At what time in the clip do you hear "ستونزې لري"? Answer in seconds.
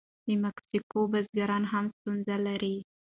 1.95-2.75